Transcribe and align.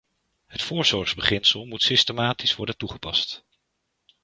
Het 0.47 0.61
voorzorgsbeginsel 0.61 1.65
moet 1.65 1.81
systematisch 1.81 2.55
worden 2.55 2.77
toegepast. 2.77 3.45